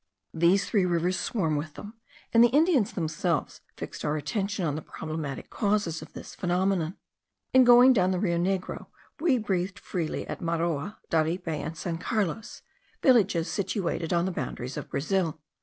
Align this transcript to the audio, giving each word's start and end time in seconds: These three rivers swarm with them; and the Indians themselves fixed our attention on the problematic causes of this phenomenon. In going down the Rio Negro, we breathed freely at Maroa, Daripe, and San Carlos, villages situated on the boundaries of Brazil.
These 0.33 0.67
three 0.67 0.83
rivers 0.83 1.19
swarm 1.19 1.55
with 1.55 1.75
them; 1.75 1.93
and 2.33 2.43
the 2.43 2.47
Indians 2.49 2.91
themselves 2.93 3.61
fixed 3.77 4.03
our 4.03 4.17
attention 4.17 4.65
on 4.65 4.73
the 4.73 4.81
problematic 4.81 5.51
causes 5.51 6.01
of 6.01 6.13
this 6.13 6.33
phenomenon. 6.33 6.97
In 7.53 7.63
going 7.65 7.93
down 7.93 8.09
the 8.09 8.17
Rio 8.17 8.39
Negro, 8.39 8.87
we 9.19 9.37
breathed 9.37 9.77
freely 9.77 10.25
at 10.27 10.41
Maroa, 10.41 10.97
Daripe, 11.11 11.47
and 11.47 11.77
San 11.77 11.99
Carlos, 11.99 12.63
villages 13.03 13.47
situated 13.51 14.11
on 14.11 14.25
the 14.25 14.31
boundaries 14.31 14.75
of 14.75 14.89
Brazil. 14.89 15.39